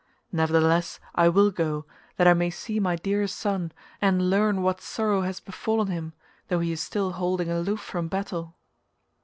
Nevertheless 0.31 0.99
I 1.13 1.29
will 1.29 1.51
go, 1.51 1.85
that 2.17 2.27
I 2.27 2.33
may 2.33 2.49
see 2.49 2.79
my 2.79 2.95
dear 2.95 3.27
son 3.27 3.71
and 4.01 4.31
learn 4.31 4.63
what 4.63 4.81
sorrow 4.81 5.21
has 5.21 5.39
befallen 5.39 5.89
him 5.89 6.13
though 6.47 6.57
he 6.59 6.71
is 6.71 6.81
still 6.81 7.11
holding 7.11 7.51
aloof 7.51 7.81
from 7.81 8.07
battle." 8.07 8.55